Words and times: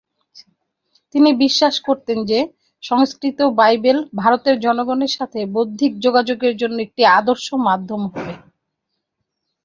তিনি 1.15 1.29
বিশ্বাস 1.43 1.75
করতেন 1.79 2.17
যে 2.25 2.39
সংস্কৃত 2.83 3.39
বাইবেল 3.59 3.97
ভারতের 4.15 4.55
জনগণের 4.59 5.11
সাথে 5.17 5.39
বৌদ্ধিক 5.53 5.91
যোগাযোগের 6.05 6.53
জন্য 6.61 6.77
একটি 6.81 7.01
আদর্শ 7.19 7.47
মাধ্যম 7.67 8.01
হবে। 8.07 8.33